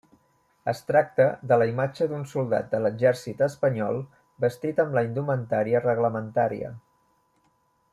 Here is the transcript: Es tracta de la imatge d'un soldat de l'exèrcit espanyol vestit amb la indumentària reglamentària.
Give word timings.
Es 0.71 0.79
tracta 0.91 1.27
de 1.51 1.57
la 1.63 1.67
imatge 1.73 2.07
d'un 2.13 2.25
soldat 2.33 2.73
de 2.73 2.81
l'exèrcit 2.87 3.45
espanyol 3.49 4.03
vestit 4.47 4.85
amb 4.87 4.99
la 5.01 5.07
indumentària 5.11 5.87
reglamentària. 5.89 6.77